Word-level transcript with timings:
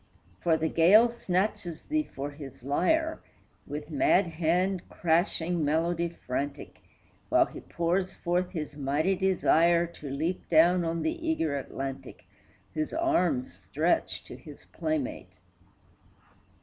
For 0.41 0.57
the 0.57 0.67
gale 0.67 1.09
snatches 1.09 1.83
thee 1.83 2.09
for 2.15 2.31
his 2.31 2.63
lyre, 2.63 3.21
With 3.67 3.91
mad 3.91 4.25
hand 4.25 4.89
crashing 4.89 5.63
melody 5.63 6.09
frantic, 6.09 6.81
While 7.29 7.45
he 7.45 7.59
pours 7.59 8.11
forth 8.15 8.49
his 8.49 8.75
mighty 8.75 9.15
desire 9.15 9.85
To 9.85 10.09
leap 10.09 10.49
down 10.49 10.83
on 10.83 11.03
the 11.03 11.27
eager 11.29 11.55
Atlantic, 11.55 12.25
Whose 12.73 12.95
arms 12.95 13.53
stretch 13.53 14.23
to 14.23 14.35
his 14.35 14.65
playmate. 14.65 15.33